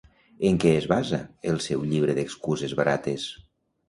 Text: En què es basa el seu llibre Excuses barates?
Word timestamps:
En 0.51 0.55
què 0.61 0.69
es 0.77 0.85
basa 0.91 1.19
el 1.51 1.61
seu 1.65 1.83
llibre 1.91 2.15
Excuses 2.23 2.73
barates? 2.81 3.27